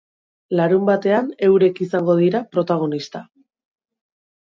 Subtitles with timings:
[0.59, 3.27] Larunbatean eurek izango dira protagonista.